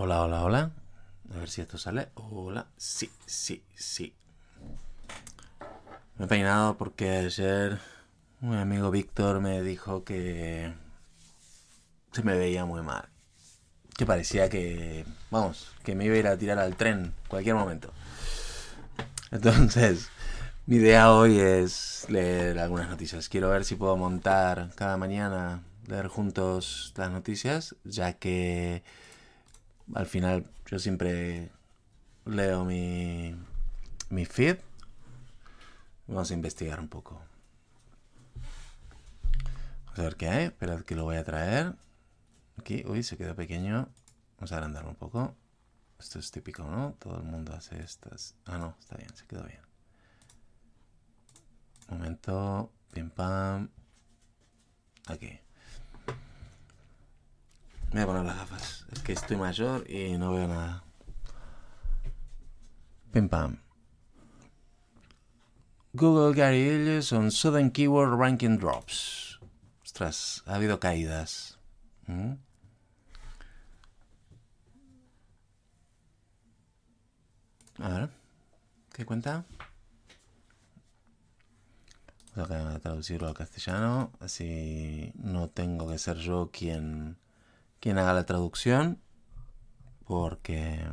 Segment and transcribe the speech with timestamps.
[0.00, 0.70] Hola, hola, hola.
[1.34, 2.10] A ver si esto sale.
[2.14, 2.68] Hola.
[2.76, 4.14] Sí, sí, sí.
[6.16, 7.80] Me he peinado porque ayer
[8.40, 10.72] un amigo Víctor me dijo que
[12.12, 13.08] se me veía muy mal.
[13.96, 17.56] Que parecía que, vamos, que me iba a ir a tirar al tren en cualquier
[17.56, 17.92] momento.
[19.32, 20.10] Entonces,
[20.66, 23.28] mi idea hoy es leer algunas noticias.
[23.28, 28.84] Quiero ver si puedo montar cada mañana, leer juntos las noticias, ya que
[29.94, 31.50] al final yo siempre
[32.24, 33.34] leo mi,
[34.10, 34.58] mi feed.
[36.06, 37.20] Vamos a investigar un poco.
[39.84, 40.44] Vamos a ver qué hay.
[40.46, 41.74] Esperad que lo voy a traer.
[42.58, 43.88] Aquí, uy, se queda pequeño.
[44.36, 45.36] Vamos a agrandarlo un poco.
[45.98, 46.94] Esto es típico, ¿no?
[46.98, 48.36] Todo el mundo hace estas.
[48.46, 49.60] Ah, no, está bien, se quedó bien.
[51.88, 52.72] Un momento.
[52.92, 53.68] Pim pam.
[55.06, 55.40] Aquí.
[57.92, 58.77] Me voy a poner las gafas.
[58.92, 60.84] Es que estoy mayor y no veo nada.
[63.12, 63.58] Pim pam.
[65.92, 69.40] Google Gary Illes on Sudden Keyword Ranking Drops.
[69.84, 71.58] Ostras, ha habido caídas.
[72.06, 72.34] ¿Mm?
[77.80, 78.10] A ver,
[78.92, 79.44] ¿qué cuenta?
[82.34, 87.16] Voy a traducirlo al castellano, así no tengo que ser yo quien,
[87.80, 89.00] quien haga la traducción,
[90.06, 90.84] porque...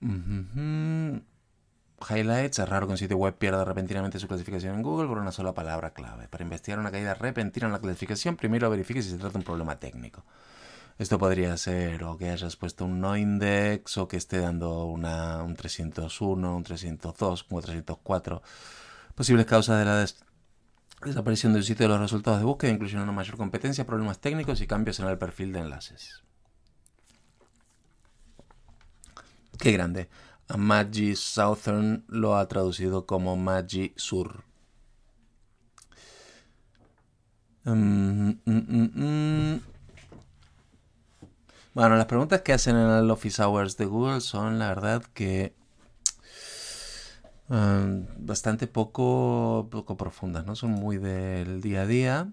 [0.00, 1.22] Ujujú.
[2.08, 5.32] Highlights, es raro que un sitio web pierda repentinamente su clasificación en Google por una
[5.32, 6.28] sola palabra clave.
[6.28, 9.44] Para investigar una caída repentina en la clasificación, primero verifique si se trata de un
[9.44, 10.24] problema técnico.
[10.98, 15.42] Esto podría ser o que hayas puesto un no index o que esté dando una,
[15.42, 18.42] un 301, un 302, como 304.
[19.14, 19.96] Posibles causas de la
[21.04, 24.66] desaparición del sitio de los resultados de búsqueda incluyen una mayor competencia, problemas técnicos y
[24.66, 26.22] cambios en el perfil de enlaces.
[29.58, 30.08] Qué grande.
[30.48, 34.44] A Maggi Southern lo ha traducido como Maggi Sur.
[37.64, 39.60] Mm, mm, mm.
[41.74, 45.54] Bueno, las preguntas que hacen en el Office Hours de Google son, la verdad, que
[47.48, 50.54] bastante poco, poco profundas, ¿no?
[50.54, 52.32] Son muy del día a día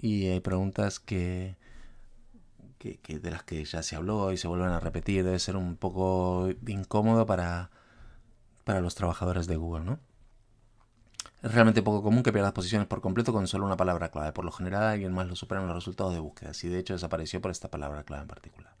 [0.00, 1.56] y hay preguntas que,
[2.78, 5.24] que, que de las que ya se habló y se vuelven a repetir.
[5.24, 7.70] Debe ser un poco incómodo para,
[8.64, 10.00] para los trabajadores de Google, ¿no?
[11.42, 14.32] Es realmente poco común que pierdas posiciones por completo con solo una palabra clave.
[14.32, 16.52] Por lo general, alguien más lo supera en los resultados de búsqueda.
[16.62, 18.71] Y de hecho desapareció por esta palabra clave en particular.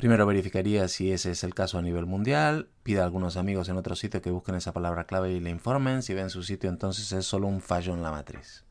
[0.00, 2.70] Primero verificaría si ese es el caso a nivel mundial.
[2.82, 6.02] Pida a algunos amigos en otro sitio que busquen esa palabra clave y le informen.
[6.02, 8.64] Si ven su sitio, entonces es solo un fallo en la matriz.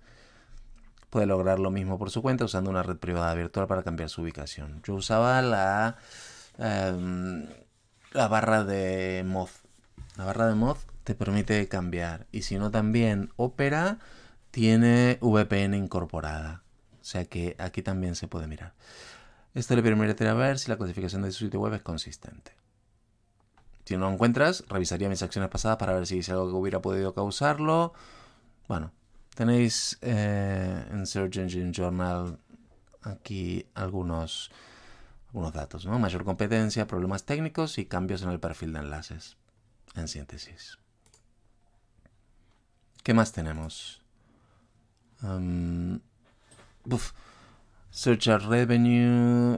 [1.11, 4.23] Puede lograr lo mismo por su cuenta usando una red privada virtual para cambiar su
[4.23, 4.81] ubicación.
[4.81, 5.97] Yo usaba la,
[6.57, 7.45] em,
[8.11, 9.51] la barra de Moz.
[10.17, 12.25] La barra de Moz te permite cambiar.
[12.31, 13.99] Y si no, también Opera
[14.49, 16.63] tiene VPN incorporada.
[16.99, 18.73] O sea que aquí también se puede mirar.
[19.53, 22.53] Esto le permitirá ver si la clasificación de su sitio web es consistente.
[23.85, 26.81] Si no lo encuentras, revisaría mis acciones pasadas para ver si hice algo que hubiera
[26.81, 27.93] podido causarlo.
[28.67, 28.91] Bueno,
[29.33, 32.37] tenéis eh, en Search Engine Journal
[33.01, 34.51] aquí algunos,
[35.29, 35.97] algunos datos, ¿no?
[35.97, 39.37] Mayor competencia, problemas técnicos y cambios en el perfil de enlaces.
[39.95, 40.77] En síntesis.
[43.01, 44.03] ¿Qué más tenemos?
[45.23, 45.99] Um.
[47.91, 49.57] Search and Revenue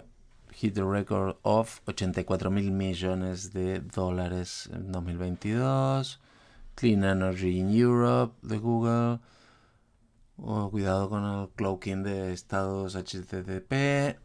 [0.54, 6.18] hit the record of 84 mil millones de dólares en 2022.
[6.76, 9.20] Clean Energy in Europe de Google.
[10.38, 14.18] Oh, cuidado con el cloaking de estados HTTP.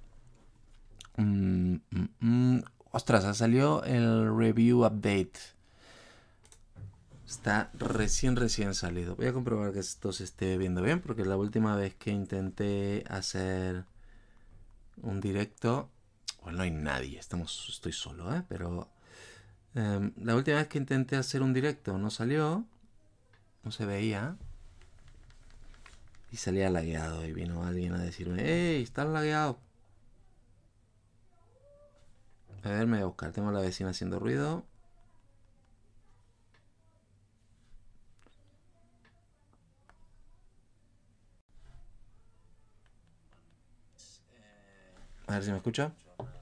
[1.16, 2.64] Mm, mm, mm.
[2.92, 5.32] Ostras, ha salido el review update.
[7.26, 9.16] Está recién, recién salido.
[9.16, 13.02] Voy a comprobar que esto se esté viendo bien, porque la última vez que intenté
[13.08, 13.84] hacer
[15.02, 15.90] un directo,
[16.42, 18.42] bueno, no hay nadie, estamos, estoy solo, ¿eh?
[18.48, 18.88] Pero
[19.74, 22.64] eh, la última vez que intenté hacer un directo no salió,
[23.64, 24.36] no se veía.
[26.32, 29.58] Y salía lagueado y vino alguien a decirme, ¡Ey, estás lagueado!
[32.64, 34.64] A ver, me voy a buscar, tengo a la vecina haciendo ruido.
[45.46, 45.92] si me escucha.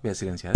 [0.03, 0.55] Voy a silenciar.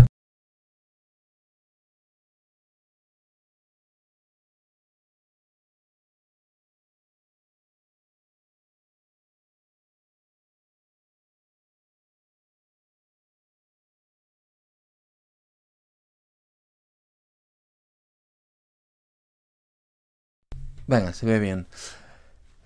[20.87, 21.67] Venga, se ve bien.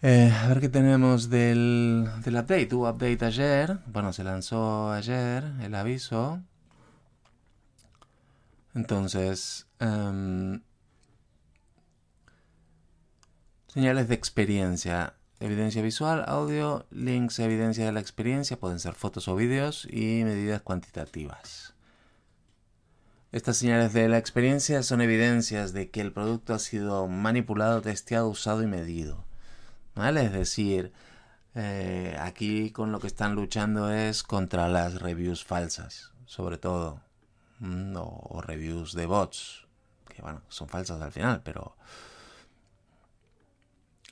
[0.04, 2.75] Eh, a ver qué tenemos del, del update.
[2.75, 3.78] Hubo update ayer.
[3.87, 6.43] Bueno, se lanzó ayer el aviso.
[8.75, 10.60] Entonces, em,
[13.69, 15.14] señales de experiencia.
[15.38, 18.58] Evidencia visual, audio, links, evidencia de la experiencia.
[18.58, 21.75] Pueden ser fotos o vídeos y medidas cuantitativas.
[23.31, 28.28] Estas señales de la experiencia son evidencias de que el producto ha sido manipulado, testeado,
[28.28, 29.25] usado y medido.
[29.94, 30.24] ¿Vale?
[30.26, 30.92] Es decir,
[31.54, 37.00] eh, aquí con lo que están luchando es contra las reviews falsas, sobre todo.
[37.60, 39.66] Mm, o, reviews de bots,
[40.08, 41.76] que bueno, son falsas al final, pero...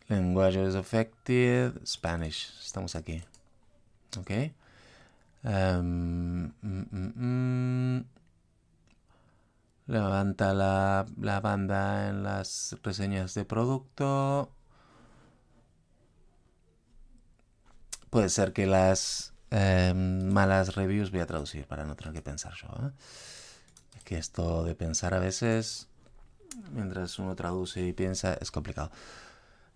[0.08, 3.22] Languages affected, Spanish, estamos aquí.
[5.42, 6.86] Em, mm,
[7.16, 8.04] mm,
[9.86, 14.52] Levanta la, la banda en las reseñas de producto.
[18.10, 22.52] Puede ser que las em, malas reviews voy a traducir para no tener que pensar
[22.54, 22.68] yo.
[22.68, 22.90] ¿eh?
[23.96, 25.88] Es que esto de pensar a veces,
[26.72, 28.90] mientras uno traduce y piensa, es complicado.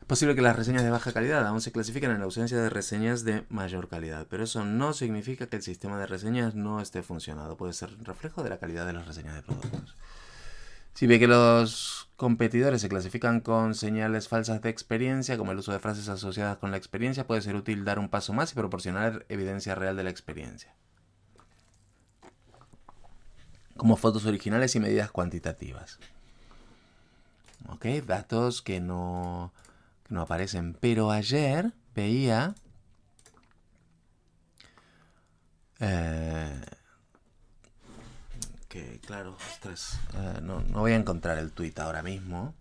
[0.01, 2.69] Es posible que las reseñas de baja calidad aún se clasifiquen en la ausencia de
[2.69, 7.03] reseñas de mayor calidad, pero eso no significa que el sistema de reseñas no esté
[7.03, 7.57] funcionando.
[7.57, 9.97] Puede ser reflejo de la calidad de las reseñas de productos.
[10.95, 15.73] Si ve que los competidores se clasifican con señales falsas de experiencia, como el uso
[15.73, 19.27] de frases asociadas con la experiencia, puede ser útil dar un paso más y proporcionar
[19.29, 20.73] evidencia real de la experiencia.
[23.77, 25.99] Como fotos originales y medidas cuantitativas.
[27.69, 29.53] Ok, datos que no,
[30.09, 30.75] no aparecen.
[30.81, 32.55] Pero ayer veía...
[35.81, 36.61] Eh,
[39.07, 42.55] claro, eh, no, no, voy a encontrar el tweet ahora mismo.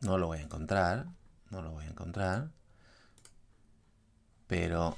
[0.00, 1.06] No lo voy a encontrar.
[1.50, 2.50] No lo voy a encontrar.
[4.46, 4.96] Pero...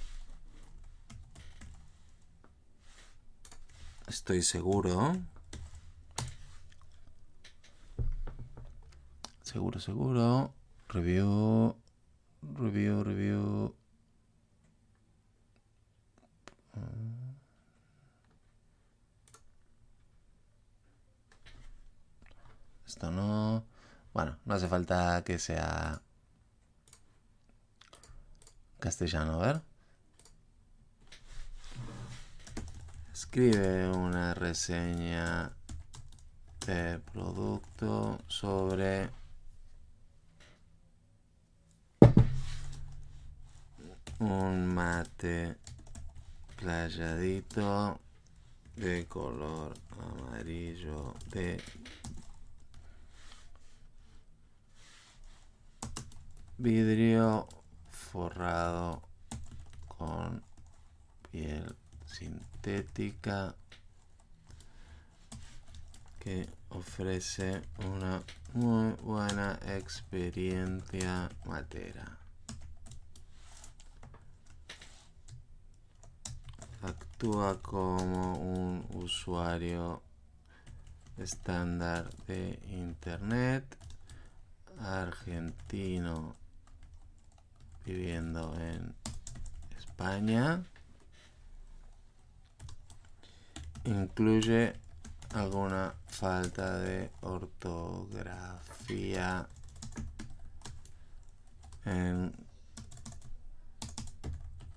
[4.08, 5.16] Estoy seguro.
[9.42, 10.52] Seguro, seguro.
[10.88, 11.76] Review.
[12.42, 13.74] Review, review.
[22.94, 23.64] Esto no...
[24.12, 26.00] Bueno, no hace falta que sea
[28.78, 29.60] castellano, ver.
[33.12, 35.50] Escribe una reseña
[36.68, 39.10] de producto sobre
[44.20, 45.56] un mate
[46.56, 47.98] playadito
[48.76, 51.60] de color amarillo de
[56.56, 57.48] vidrio
[57.90, 59.02] forrado
[59.88, 60.42] con
[61.30, 61.74] piel
[62.06, 63.56] sintética
[66.20, 68.22] que ofrece una
[68.52, 72.18] muy buena experiencia matera.
[76.82, 80.02] Actúa como un usuario
[81.16, 83.76] estándar de Internet
[84.78, 86.43] argentino
[87.84, 88.94] viviendo en
[89.76, 90.64] España.
[93.84, 94.74] Incluye
[95.34, 98.34] alguna falta de ortografía
[101.84, 102.32] en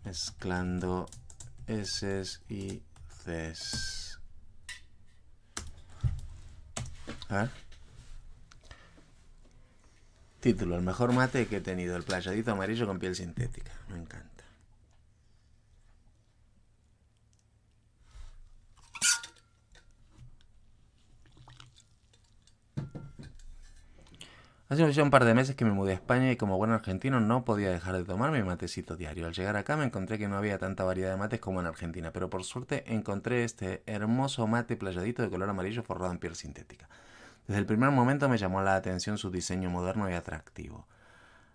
[0.04, 1.06] mezclando
[1.68, 2.82] S y
[3.24, 4.20] Cs.
[7.30, 7.50] A.
[10.40, 13.72] Título, el mejor mate que he tenido, el playadito amarillo con piel sintética.
[13.90, 14.38] Me encanta.
[24.70, 27.46] Hace un par de meses que me mudé a España y como buen argentino no
[27.46, 29.26] podía dejar de tomar mi matecito diario.
[29.26, 32.12] Al llegar acá me encontré que no había tanta variedad de mates como en Argentina,
[32.12, 36.90] pero por suerte encontré este hermoso mate playadito de color amarillo forrado en piel sintética.
[37.48, 40.86] Desde el primer momento me llamó la atención su diseño moderno y atractivo.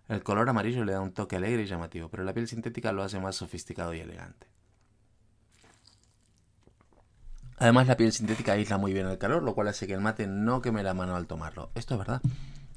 [0.09, 3.03] El color amarillo le da un toque alegre y llamativo, pero la piel sintética lo
[3.03, 4.47] hace más sofisticado y elegante.
[7.59, 10.27] Además, la piel sintética aísla muy bien el calor, lo cual hace que el mate
[10.27, 11.71] no queme la mano al tomarlo.
[11.75, 12.23] Esto es verdad.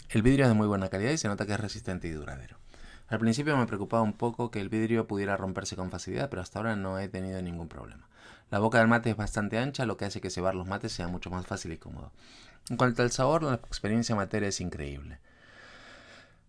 [0.10, 2.58] El vidrio es de muy buena calidad y se nota que es resistente y duradero.
[3.08, 6.60] Al principio me preocupaba un poco que el vidrio pudiera romperse con facilidad, pero hasta
[6.60, 8.08] ahora no he tenido ningún problema.
[8.56, 11.10] La boca del mate es bastante ancha, lo que hace que cebar los mates sea
[11.10, 12.14] mucho más fácil y cómodo.
[12.70, 15.20] En cuanto al sabor, la experiencia materia es increíble.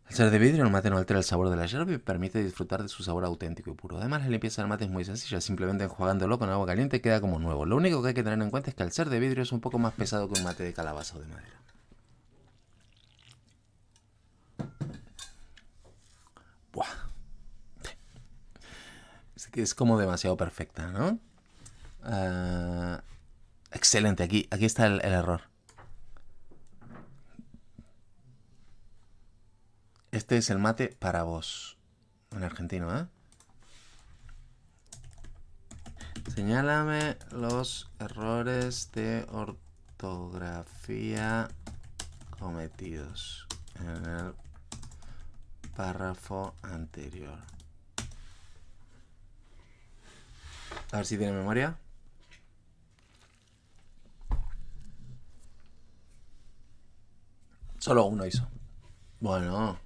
[0.09, 2.45] El ser de vidrio, el mate no altera el sabor de la yerba y permite
[2.45, 3.99] disfrutar de su sabor auténtico y puro.
[3.99, 7.41] Además, la limpieza del mate es muy sencilla, simplemente enjuagándolo con agua caliente queda como
[7.41, 7.67] nuevo.
[7.67, 9.51] Lo único que hay que tener en cuenta es que el ser de vidrio es
[9.51, 11.61] un poco más pesado que un mate de calabaza o de madera.
[16.73, 16.87] Buah.
[19.35, 21.19] Es que es como demasiado perfecta, ¿no?
[22.09, 23.03] Ah,
[23.73, 25.41] excelente, aquí, aquí está el error.
[30.13, 31.79] Este es el mate para vos.
[32.31, 33.09] En argentino, ¿eh?
[36.33, 41.49] Señálame los errores de ortografía
[42.39, 43.49] cometidos
[43.81, 44.33] en el
[45.75, 47.41] párrafo anterior.
[50.93, 51.77] A ver si tiene memoria.
[57.87, 58.49] Solo uno hizo.
[59.21, 59.79] Bueno.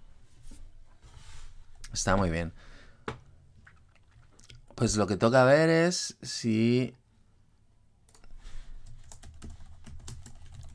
[1.92, 2.54] Está muy bien.
[4.74, 6.96] Pues lo que toca ver es si...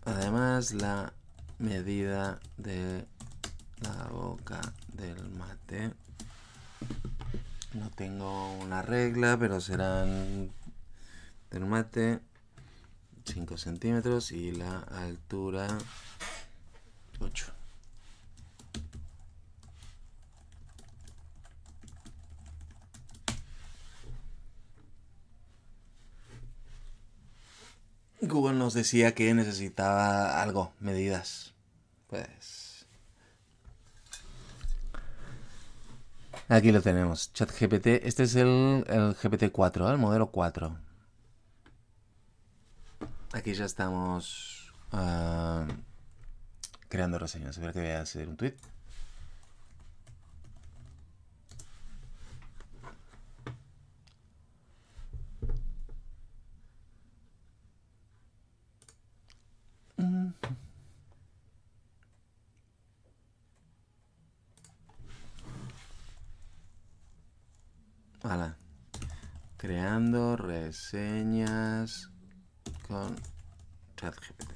[0.06, 1.14] Además la
[1.58, 3.08] medida de
[3.82, 4.62] la boca
[4.94, 5.94] del mate.
[7.74, 10.52] No tengo una regla, pero serán
[11.50, 12.20] del mate
[13.26, 15.76] 5 centímetros y la altura
[17.20, 17.56] 8.
[28.22, 31.54] Google nos decía que necesitaba algo, medidas.
[32.08, 32.86] Pues.
[36.48, 37.34] Aquí lo tenemos.
[37.34, 37.88] ChatGPT.
[38.04, 39.92] Este es el, el GPT-4, ¿eh?
[39.92, 40.78] el modelo 4.
[43.34, 45.66] Aquí ya estamos uh,
[46.96, 47.58] creando reseñas.
[47.58, 48.56] A ver que voy a hacer un tweet.
[69.58, 72.12] Creando reseñas
[72.88, 73.16] con
[73.98, 74.55] ChatGPT.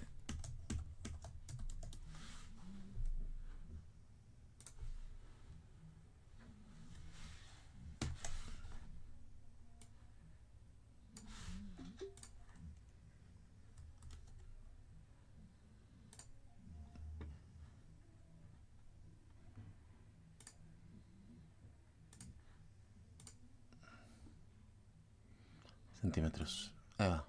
[26.02, 26.74] Centímetros.
[26.98, 27.26] Ahí va.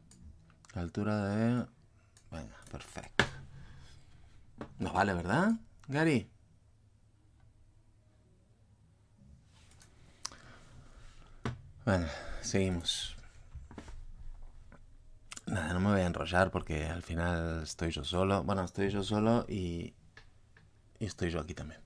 [0.75, 1.67] Altura de...
[2.31, 3.25] Venga, perfecto.
[4.79, 5.53] Nos vale, ¿verdad,
[5.89, 6.31] Gary?
[11.85, 12.07] Bueno,
[12.41, 13.17] seguimos.
[15.47, 18.45] Nada, no me voy a enrollar porque al final estoy yo solo.
[18.45, 19.95] Bueno, estoy yo solo y,
[21.01, 21.81] y estoy yo aquí también.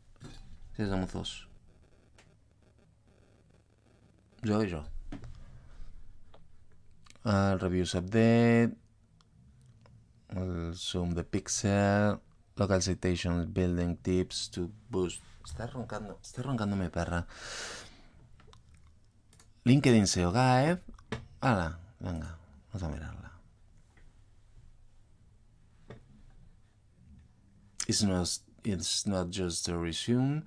[0.77, 1.49] Sí, somos dos.
[4.43, 4.85] Yo y yo.
[7.25, 8.77] Reviews update.
[10.73, 12.21] zoom the pixel.
[12.57, 15.23] Local citation building tips to boost.
[15.45, 17.27] Está roncando, está roncando mi perra.
[19.65, 20.81] LinkedIn SEO Guide.
[21.41, 22.39] Hala, venga,
[22.73, 23.33] vamos a mirarla.
[27.87, 28.29] It's not,
[28.65, 30.45] it's not just a resume.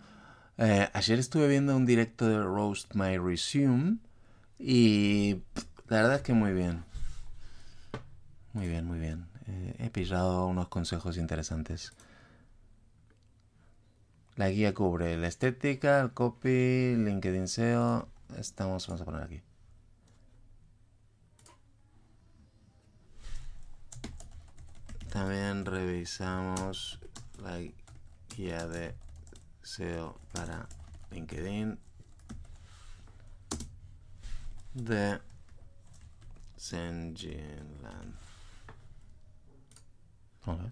[0.58, 3.98] Eh, ayer estuve viendo un directo de Roast My Resume
[4.58, 5.42] y
[5.90, 6.84] la verdad es que muy bien.
[8.54, 9.28] Muy bien, muy bien.
[9.48, 11.94] Eh, he pillado unos consejos interesantes.
[14.36, 18.08] La guía cubre la estética, el copy, LinkedIn SEO.
[18.38, 19.42] Estamos, vamos a poner aquí.
[25.10, 27.00] También revisamos
[27.42, 27.60] la
[28.36, 28.94] guía de
[29.64, 30.68] SEO para
[31.12, 31.80] LinkedIn
[34.74, 35.20] de
[36.60, 38.14] Send Jin Lan.
[40.44, 40.72] Hello.